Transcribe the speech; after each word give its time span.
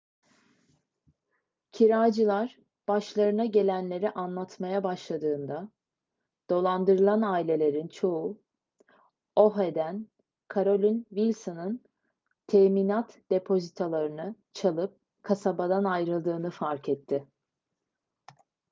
kiracılar 1.71 2.57
başlarına 2.87 3.45
gelenleri 3.45 4.11
anlatmaya 4.11 4.83
başladığında 4.83 5.69
dolandırılan 6.49 7.21
ailelerin 7.21 7.87
çoğu 7.87 8.41
oha'den 9.35 10.07
carolyn 10.55 11.03
wilson'ın 11.09 11.83
teminat 12.47 13.19
depozitolarını 13.31 14.35
çalıp 14.53 14.97
kasabadan 15.21 15.83
ayrıldığını 15.83 16.49
fark 16.51 16.89
etti 16.89 17.27